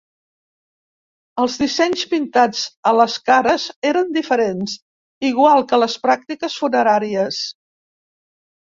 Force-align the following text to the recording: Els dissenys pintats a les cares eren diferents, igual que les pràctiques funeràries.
Els 1.43 1.57
dissenys 1.63 2.05
pintats 2.13 2.63
a 2.93 2.95
les 3.01 3.19
cares 3.31 3.69
eren 3.93 4.11
diferents, 4.17 4.77
igual 5.31 5.71
que 5.73 5.81
les 5.85 6.01
pràctiques 6.09 6.59
funeràries. 6.65 7.47